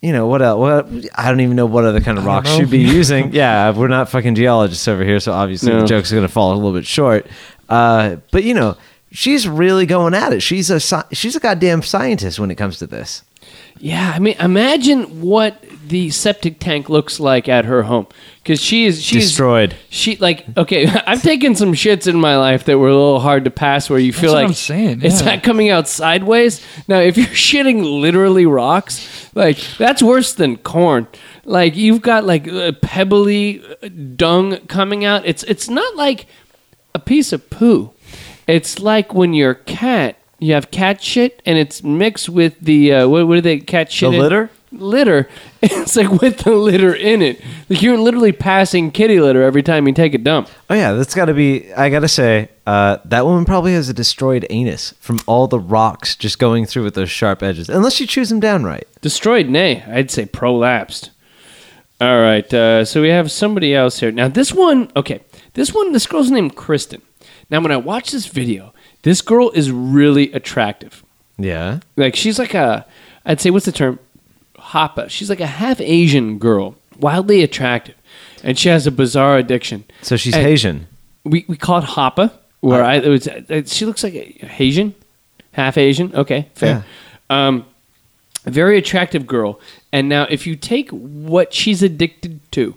[0.01, 0.41] you know what?
[0.41, 3.33] Else, what I don't even know what other kind of rocks she'd be using.
[3.33, 5.81] Yeah, we're not fucking geologists over here, so obviously No.
[5.81, 7.25] the joke's gonna fall a little bit short.
[7.69, 8.77] Uh, but you know,
[9.11, 10.41] she's really going at it.
[10.41, 10.79] She's a
[11.11, 13.23] she's a goddamn scientist when it comes to this.
[13.79, 18.07] yeah, I mean, imagine what the septic tank looks like at her home
[18.41, 19.75] because she is she's Destroyed.
[19.89, 20.87] She like okay.
[21.07, 23.99] I've taken some shits in my life that were a little hard to pass where
[23.99, 25.35] you feel what like I'm saying, it's yeah.
[25.35, 26.65] not coming out sideways.
[26.87, 31.07] Now, if you're shitting literally rocks, like that's worse than corn.
[31.43, 33.61] Like you've got like uh, pebbly
[34.15, 35.25] dung coming out.
[35.25, 36.27] It's it's not like
[36.93, 37.91] a piece of poo.
[38.47, 43.07] It's like when your cat you have cat shit and it's mixed with the uh,
[43.07, 44.21] what, what do they cat shit The in?
[44.21, 44.49] litter?
[44.79, 45.27] Litter
[45.61, 49.87] it's like with the litter in it like you're literally passing kitty litter every time
[49.87, 51.71] you take a dump Oh yeah, that's got to be.
[51.73, 56.15] I gotta say, uh, that woman probably has a destroyed anus from all the rocks
[56.15, 57.69] just going through with those sharp edges.
[57.69, 58.87] Unless you chews them down right.
[59.01, 61.11] destroyed nay i'd say prolapsed
[62.01, 65.21] all right uh, so we have somebody else here now this one okay
[65.53, 67.01] this one this girl's named kristen
[67.51, 71.03] now when i watch this video this girl is really attractive
[71.37, 71.79] Yeah.
[71.95, 72.85] like she's like a
[73.25, 73.99] i'd say what's the term
[74.75, 77.95] hapa she's like a half asian girl wildly attractive
[78.43, 80.87] and she has a bizarre addiction So she's And- Haitian.
[81.23, 84.25] we, we call it hapa where I, it was, uh, she looks like a
[84.59, 84.95] Asian,
[85.51, 86.15] half Asian.
[86.15, 86.83] Okay, fair.
[87.29, 87.63] Um,
[88.45, 89.59] very attractive girl.
[89.91, 92.75] And now, if you take what she's addicted to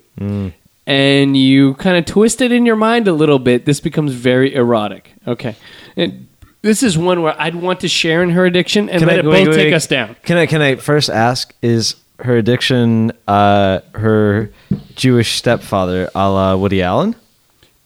[0.87, 4.55] and you kind of twist it in your mind a little bit, this becomes very
[4.55, 5.13] erotic.
[5.27, 5.57] Okay.
[5.97, 6.28] And
[6.63, 9.45] this is one where I'd want to share in her addiction and let it wait,
[9.45, 9.75] both wait, take wait.
[9.75, 10.17] us down.
[10.25, 10.47] Can I?
[10.47, 11.55] Can I first ask?
[11.63, 14.51] Is her addiction uh, her
[14.95, 17.15] Jewish stepfather, a la Woody Allen?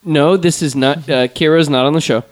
[0.03, 0.97] No, this is not.
[1.09, 2.23] Uh, Kira's not on the show.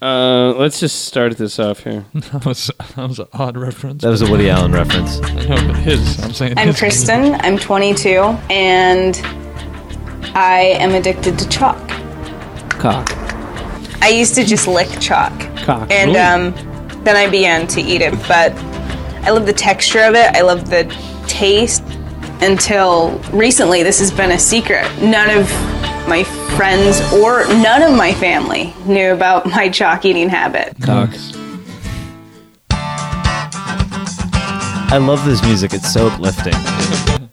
[0.00, 2.04] Uh, let's just start this off here.
[2.14, 4.02] That was that was an odd reference.
[4.02, 5.20] That was a Woody Allen reference.
[5.22, 6.18] I know, but his.
[6.24, 6.54] I'm saying.
[6.58, 7.34] I'm his- Kristen.
[7.36, 8.08] I'm 22,
[8.50, 9.20] and
[10.34, 11.88] I am addicted to chalk.
[12.70, 13.21] Cock.
[14.02, 15.88] I used to just lick chalk, Cock.
[15.90, 18.12] and um, then I began to eat it.
[18.26, 18.52] But
[19.24, 20.34] I love the texture of it.
[20.34, 20.84] I love the
[21.28, 21.82] taste.
[22.40, 24.82] Until recently, this has been a secret.
[25.00, 25.48] None of
[26.08, 26.24] my
[26.56, 30.74] friends or none of my family knew about my chalk eating habit.
[30.82, 31.10] Cock.
[34.90, 35.72] I love this music.
[35.72, 36.54] It's so uplifting.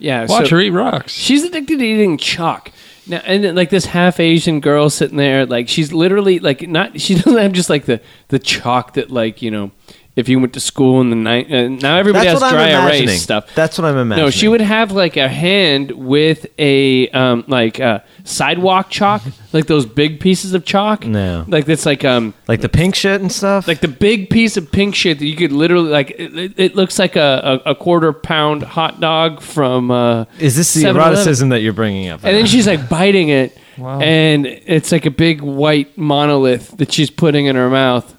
[0.00, 0.26] Yeah.
[0.28, 1.12] Watch so- her eat rocks.
[1.12, 2.70] She's addicted to eating chalk.
[3.08, 7.00] Now, and like this half Asian girl sitting there, like she's literally like not.
[7.00, 9.70] She doesn't have just like the the chalk that like you know,
[10.18, 11.50] if you went to school in the night.
[11.52, 13.08] Uh, now everybody That's has what I'm dry imagining.
[13.08, 13.54] erase stuff.
[13.54, 14.26] That's what I'm imagining.
[14.26, 19.66] No, she would have like a hand with a um like uh, sidewalk chalk, like
[19.66, 21.06] those big pieces of chalk.
[21.06, 21.44] No.
[21.48, 23.68] like that's like um like the pink shit and stuff.
[23.68, 26.10] like the big piece of pink shit that you could literally like.
[26.18, 29.90] It, it- it looks like a, a, a quarter pound hot dog from.
[29.92, 31.00] Uh, Is this the 7-Eleven.
[31.02, 32.24] eroticism that you're bringing up?
[32.24, 34.00] And then she's like biting it, Wow.
[34.00, 38.12] and it's like a big white monolith that she's putting in her mouth,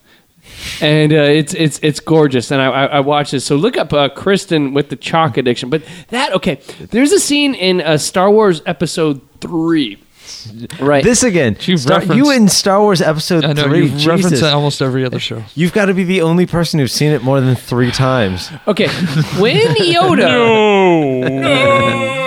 [0.82, 2.52] and uh, it's it's it's gorgeous.
[2.52, 3.45] And I, I, I watched this.
[3.45, 5.69] So look up uh, Kristen with the chalk addiction.
[5.69, 9.98] But that okay, there's a scene in uh, Star Wars Episode Three
[10.80, 11.04] Right.
[11.04, 11.58] This again.
[11.62, 13.80] You've Star- referenced- you in Star Wars Episode I know Three.
[13.88, 14.48] you've referenced Jesus.
[14.48, 15.43] it almost every other show.
[15.56, 18.52] You've got to be the only person who's seen it more than three times.
[18.67, 18.88] Okay,
[19.39, 20.17] when Yoda.
[20.19, 22.15] No,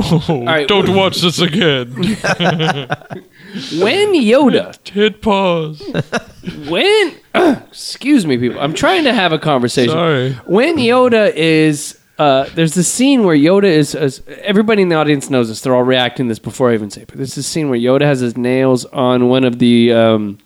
[0.28, 1.92] no, right, don't watch this again.
[3.80, 4.88] When Yoda.
[4.88, 5.82] Hit pause.
[6.68, 7.14] When.
[7.68, 8.60] excuse me, people.
[8.60, 9.92] I'm trying to have a conversation.
[9.92, 10.32] Sorry.
[10.46, 11.98] When Yoda is.
[12.18, 14.22] Uh, there's this scene where Yoda is, is.
[14.42, 15.62] Everybody in the audience knows this.
[15.62, 17.08] They're all reacting this before I even say it.
[17.08, 20.38] But there's this scene where Yoda has his nails on one of the um,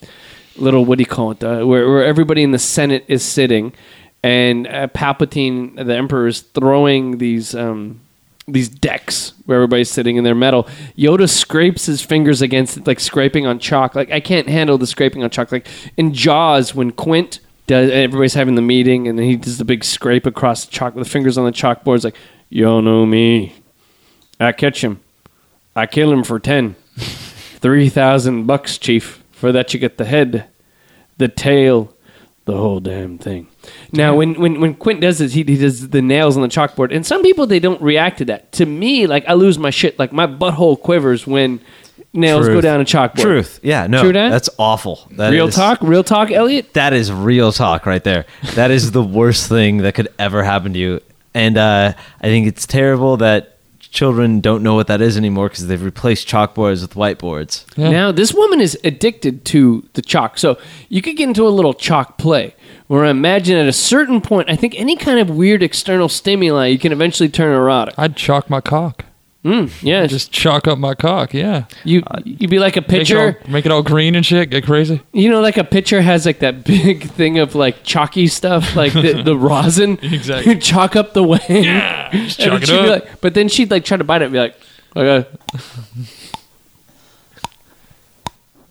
[0.56, 0.84] little.
[0.84, 1.42] What do you call it?
[1.42, 3.72] Uh, where, where everybody in the Senate is sitting.
[4.22, 7.54] And uh, Palpatine, the Emperor, is throwing these.
[7.54, 8.00] Um,
[8.46, 10.64] these decks where everybody's sitting in their metal.
[10.96, 13.94] Yoda scrapes his fingers against it, like scraping on chalk.
[13.94, 15.50] Like I can't handle the scraping on chalk.
[15.50, 19.64] Like in Jaws, when Quint does, everybody's having the meeting, and then he does the
[19.64, 21.96] big scrape across the chalk with the fingers on the chalkboard.
[21.96, 22.16] It's like,
[22.50, 23.54] y'all know me,
[24.38, 25.00] I catch him,
[25.74, 29.20] I kill him for ten, three thousand bucks, chief.
[29.32, 30.46] For that you get the head,
[31.18, 31.94] the tail,
[32.44, 33.48] the whole damn thing.
[33.92, 36.94] Now, when, when when Quint does this, he, he does the nails on the chalkboard,
[36.94, 38.52] and some people they don't react to that.
[38.52, 41.60] To me, like I lose my shit, like my butthole quivers when
[42.12, 43.20] nails go down a chalkboard.
[43.22, 43.60] Truth.
[43.62, 44.02] Yeah, no.
[44.02, 44.30] True that?
[44.30, 45.06] That's awful.
[45.12, 46.72] That real is- talk, real talk, Elliot.
[46.74, 48.26] That is real talk right there.
[48.54, 51.00] That is the worst thing that could ever happen to you.
[51.34, 53.53] And uh, I think it's terrible that
[53.94, 57.64] children don't know what that is anymore because they've replaced chalkboards with whiteboards.
[57.78, 60.36] Now, this woman is addicted to the chalk.
[60.36, 62.54] So you could get into a little chalk play
[62.88, 66.66] where I imagine at a certain point, I think any kind of weird external stimuli,
[66.66, 67.94] you can eventually turn erotic.
[67.96, 69.06] I'd chalk my cock.
[69.44, 71.34] Mm, yeah, Just chalk up my cock.
[71.34, 71.64] Yeah.
[71.84, 73.38] you you'd be like a Make it, pitcher.
[73.44, 74.48] all, make it all green and shit.
[74.48, 75.02] Get crazy.
[75.12, 78.94] You know, like a pitcher has like that big thing of like chalky stuff, like
[78.94, 79.98] the, the rosin.
[80.02, 80.58] Exactly.
[80.58, 81.40] chalk up the wing.
[81.48, 82.88] Yeah, just chalk it up.
[82.88, 84.56] like- but then she'd like try to bite it and be like,
[84.96, 85.28] okay.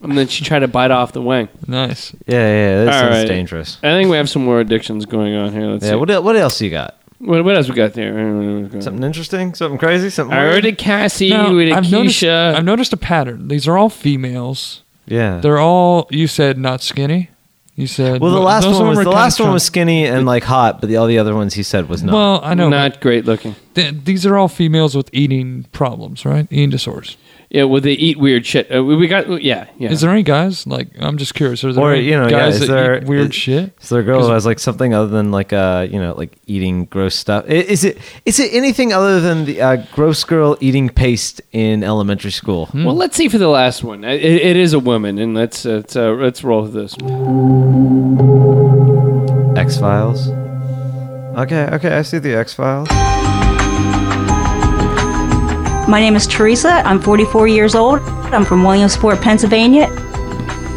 [0.02, 1.50] and then she'd try to bite off the wing.
[1.68, 2.14] Nice.
[2.26, 3.28] Yeah, yeah, this All is right.
[3.28, 3.78] dangerous.
[3.84, 5.68] I think we have some more addictions going on here.
[5.68, 5.96] Let's Yeah, see.
[5.98, 6.98] what, what else you got?
[7.26, 8.70] What, what else we got there?
[8.82, 9.54] Something interesting?
[9.54, 10.10] Something crazy?
[10.10, 10.54] Something I weird?
[10.56, 12.56] heard a Cassie Now, with a I've noticed, Keisha.
[12.56, 13.48] I've noticed a pattern.
[13.48, 14.84] These are all females.
[15.06, 15.40] Yeah.
[15.40, 16.08] They're all.
[16.12, 17.30] You said not skinny.
[17.76, 18.22] You said.
[18.22, 20.28] well, the last those one was were the kinda last one chunk- was skinny and
[20.28, 22.14] like hot, but the, all the other ones he said was not.
[22.14, 22.70] Well, I know.
[22.70, 23.56] Not great looking.
[23.74, 26.46] Th- these are all females with eating problems, right?
[26.52, 27.18] Eating disorders.
[27.54, 28.76] Yeah, well, they eat weird shit.
[28.76, 29.92] Uh, we we got, yeah, yeah.
[29.92, 30.88] Is there any guys like?
[31.00, 31.64] I'm just curious.
[31.64, 33.74] Are there or any you know, yeah, guys is that there eat weird is, shit?
[33.80, 36.16] Is there a girl who 'Cause- has like something other than like uh you know
[36.18, 37.46] like eating gross stuff?
[37.48, 41.84] I- Is it is it anything other than the uh, gross girl eating paste in
[41.84, 42.66] elementary school?
[42.74, 42.86] Hmm.
[42.86, 44.04] Well, let's see for the last one.
[44.04, 46.96] It, it is a woman, and let's uh, let's, uh, let's roll with this.
[49.56, 50.28] X Files.
[51.38, 52.88] Okay, okay, I see the X Files.
[55.88, 56.82] My name is Teresa.
[56.86, 58.00] I'm 44 years old.
[58.32, 59.88] I'm from Williamsport, Pennsylvania,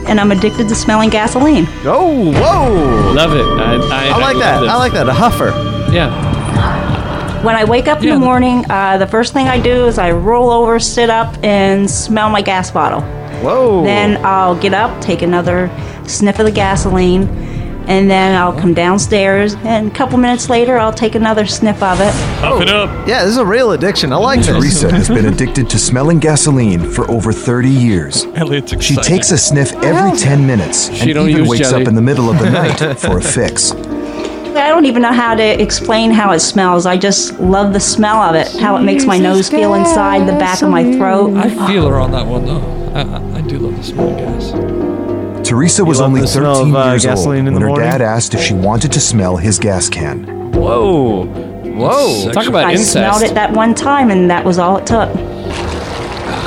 [0.08, 1.66] and I'm addicted to smelling gasoline.
[1.84, 3.12] Oh, whoa!
[3.12, 3.44] Love it.
[3.44, 4.60] I, I, I like love that.
[4.60, 4.68] this.
[4.70, 5.08] I like that.
[5.08, 5.52] A huffer.
[5.92, 7.44] Yeah.
[7.44, 10.10] When I wake up in the morning, uh, the first thing I do is I
[10.10, 13.02] roll over, sit up, and smell my gas bottle.
[13.42, 13.84] Whoa.
[13.84, 15.70] Then I'll get up, take another
[16.08, 17.26] sniff of the gasoline,
[17.86, 22.00] and then I'll come downstairs, and a couple minutes later, I'll take another sniff of
[22.00, 22.12] it.
[22.40, 22.84] Puff it oh.
[22.84, 23.08] up.
[23.08, 24.12] Yeah, this is a real addiction.
[24.12, 24.48] I like this.
[24.48, 28.24] Teresa has been addicted to smelling gasoline for over 30 years.
[28.34, 31.82] Elliot's She takes a sniff every 10 minutes and She don't even use wakes jelly.
[31.82, 33.72] up in the middle of the night for a fix.
[33.72, 36.86] I don't even know how to explain how it smells.
[36.86, 40.32] I just love the smell of it, how it makes my nose feel inside the
[40.32, 41.36] back of my throat.
[41.36, 42.76] I feel her on that one though.
[42.94, 44.95] I, I, I do love the smell of gas.
[45.46, 47.88] Teresa was only 13 of, uh, years old in when the her morning?
[47.88, 50.24] dad asked if she wanted to smell his gas can.
[50.52, 51.26] Whoa.
[51.26, 52.32] Whoa.
[52.32, 52.92] Talk about I incest.
[52.92, 55.14] smelled it that one time, and that was all it took.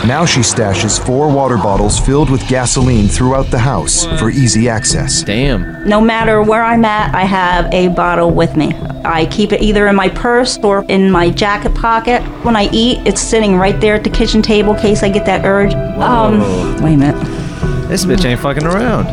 [0.05, 5.23] Now she stashes four water bottles filled with gasoline throughout the house for easy access.
[5.23, 5.87] Damn.
[5.87, 8.73] No matter where I'm at, I have a bottle with me.
[9.05, 12.21] I keep it either in my purse or in my jacket pocket.
[12.43, 15.25] When I eat, it's sitting right there at the kitchen table in case I get
[15.25, 15.73] that urge.
[15.73, 16.39] Um,
[16.81, 17.48] wait a minute.
[17.89, 19.05] This bitch ain't fucking around.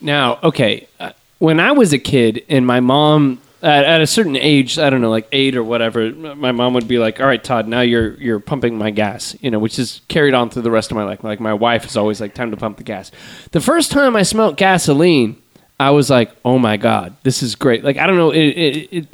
[0.00, 4.36] Now, okay, uh, when I was a kid and my mom at, at a certain
[4.36, 7.42] age, I don't know, like eight or whatever, my mom would be like, "All right,
[7.42, 10.70] Tod, now you're you're pumping my gas," you know, which is carried on through the
[10.70, 11.24] rest of my life.
[11.24, 13.10] Like my wife is always like, "Time to pump the gas."
[13.50, 15.42] The first time I smelled gasoline,
[15.80, 18.88] I was like, "Oh my god, this is great!" Like I don't know, it, it,
[18.92, 19.06] it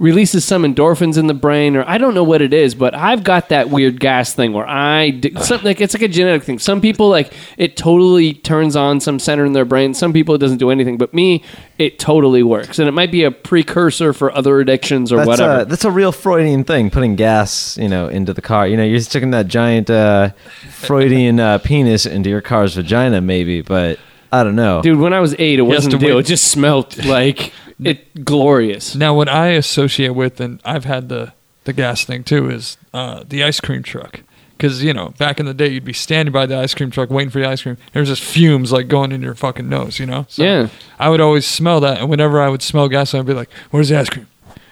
[0.00, 3.22] releases some endorphins in the brain, or I don't know what it is, but I've
[3.22, 6.58] got that weird gas thing where I d- some, like it's like a genetic thing.
[6.58, 9.92] Some people like it totally turns on some center in their brain.
[9.92, 11.44] Some people it doesn't do anything, but me,
[11.78, 15.60] it totally works, and it might be a precursor for other addictions or that's whatever.
[15.60, 18.66] A, that's a real Freudian thing, putting gas, you know, into the car.
[18.66, 20.30] You know, you're sticking that giant uh,
[20.70, 23.98] Freudian uh, penis into your car's vagina, maybe, but
[24.32, 24.80] I don't know.
[24.80, 26.18] Dude, when I was eight, it wasn't a deal.
[26.18, 27.52] It just smelled like
[27.84, 28.94] it glorious.
[28.94, 31.32] Now, what I associate with, and I've had the
[31.64, 34.20] the gas thing too, is uh, the ice cream truck.
[34.56, 37.08] Because you know, back in the day, you'd be standing by the ice cream truck
[37.10, 37.78] waiting for the ice cream.
[37.92, 40.26] There's just fumes like going in your fucking nose, you know.
[40.28, 40.68] So Yeah.
[40.98, 43.88] I would always smell that, and whenever I would smell gas, I'd be like, "Where's
[43.88, 44.26] the ice cream?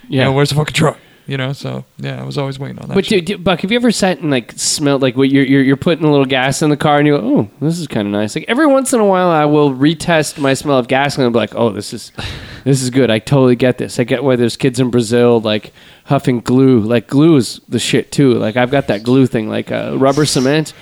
[0.08, 0.24] You Yeah.
[0.24, 1.52] know, where's the fucking truck?" You know.
[1.52, 2.94] So yeah, I was always waiting on that.
[2.94, 3.26] But shit.
[3.26, 5.76] dude, dude, Buck, have you ever sat and like smelled like what you're, you're you're
[5.76, 8.12] putting a little gas in the car and you go, oh, this is kind of
[8.12, 8.34] nice.
[8.34, 11.38] Like every once in a while, I will retest my smell of gasoline and be
[11.38, 12.10] like, oh, this is
[12.64, 13.10] this is good.
[13.10, 14.00] I totally get this.
[14.00, 15.72] I get why there's kids in Brazil like
[16.06, 16.80] huffing glue.
[16.80, 18.34] Like glue is the shit too.
[18.34, 20.72] Like I've got that glue thing, like uh, rubber cement.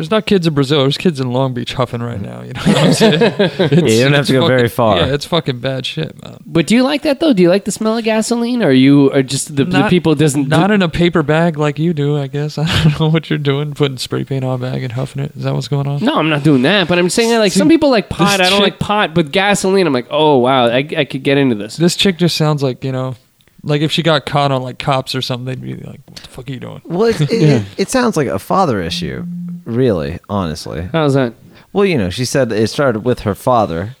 [0.00, 0.80] There's not kids in Brazil.
[0.80, 2.40] There's kids in Long Beach huffing right now.
[2.40, 3.20] You know what I'm saying?
[3.60, 4.96] It's- you don't have to go very far.
[4.96, 6.38] Yeah, it's fucking bad shit, man.
[6.46, 7.34] But do you like that though?
[7.34, 10.14] Do you like the smell of gasoline, or are you are just the, the people
[10.14, 12.56] doesn't Not in a paper bag like you do, I guess.
[12.58, 15.36] I don't know what you're doing, putting spray paint on a bag and huffing it.
[15.36, 16.02] Is that what's going on?
[16.02, 16.88] No, I'm not doing that.
[16.88, 18.40] But I'm saying that like See, some people like pot.
[18.40, 19.86] I don't chick- like pot, but gasoline.
[19.86, 21.76] I'm like, oh wow, I, I could get into this.
[21.76, 23.16] This chick just sounds like you know,
[23.62, 26.28] like if she got caught on like cops or something, they'd be like, "What the
[26.28, 29.26] fuck are you doing?" Well, it, it, it, it sounds like a father issue,
[29.70, 30.88] really, honestly.
[30.92, 31.34] How's that?
[31.72, 33.96] Well, you know, she said it started with her father,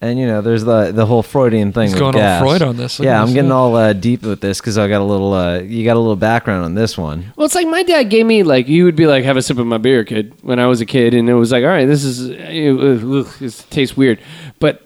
[0.00, 1.84] and you know, there's the the whole Freudian thing.
[1.84, 2.42] He's with going all gas.
[2.42, 2.98] Freud on this.
[2.98, 3.52] Look Yeah, I'm this getting shit.
[3.52, 5.32] all uh, deep with this because I got a little.
[5.32, 7.32] Uh, you got a little background on this one.
[7.36, 9.58] Well, it's like my dad gave me like he would be like, "Have a sip
[9.58, 11.86] of my beer, kid," when I was a kid, and it was like, "All right,
[11.86, 14.18] this is uh, ugh, it tastes weird,"
[14.58, 14.82] but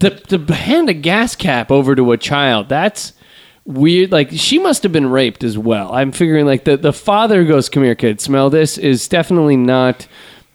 [0.00, 3.12] to to hand a gas cap over to a child, that's
[3.66, 4.12] weird.
[4.12, 5.92] Like she must have been raped as well.
[5.92, 10.06] I'm figuring like the the father goes, "Come here, kid, smell this," is definitely not.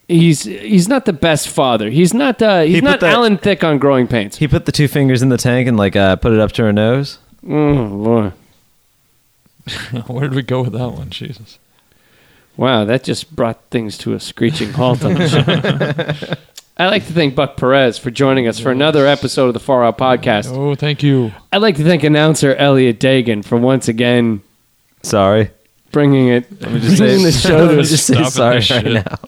[0.08, 1.90] He's he's not the best father.
[1.90, 4.38] He's not uh, he's He put not that- Alan Thicke on Growing Pains.
[4.38, 6.64] He put the two fingers in the tank and like uh, put it up to
[6.64, 7.18] her nose.
[7.48, 10.02] Oh boy.
[10.08, 11.12] Where did we go with that one?
[11.12, 11.60] Jesus.
[12.58, 16.36] Wow, that just brought things to a screeching halt on the show.
[16.78, 19.84] I'd like to thank Buck Perez for joining us for another episode of the Far
[19.84, 20.52] Out Podcast.
[20.52, 21.32] Oh, thank you.
[21.52, 24.42] I'd like to thank announcer Elliot Dagan for once again
[25.04, 25.52] Sorry.
[25.92, 28.32] bringing it, Let me just bringing say, the show to let me just say Stopping
[28.32, 28.94] sorry this right shit.
[28.94, 29.20] now.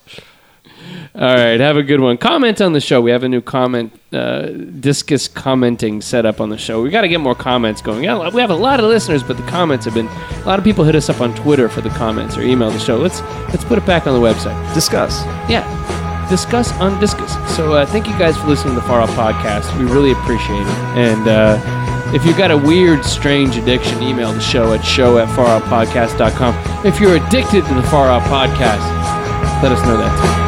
[1.16, 2.18] All right, have a good one.
[2.18, 3.00] Comment on the show.
[3.00, 6.82] We have a new comment, uh, Disqus commenting set up on the show.
[6.82, 8.04] We got to get more comments going.
[8.04, 10.66] Yeah, we have a lot of listeners, but the comments have been a lot of
[10.66, 12.98] people hit us up on Twitter for the comments or email the show.
[12.98, 14.74] Let's let's put it back on the website.
[14.74, 15.24] Discuss.
[15.48, 15.62] Yeah,
[16.30, 17.32] discuss on Disqus.
[17.50, 19.78] So uh, thank you guys for listening to the Far Out Podcast.
[19.78, 20.68] We really appreciate it.
[20.98, 21.60] And uh,
[22.14, 26.86] if you've got a weird, strange addiction, email the show at show at faroutpodcast.com.
[26.86, 28.84] If you're addicted to the Far Out Podcast,
[29.64, 30.43] let us know that too.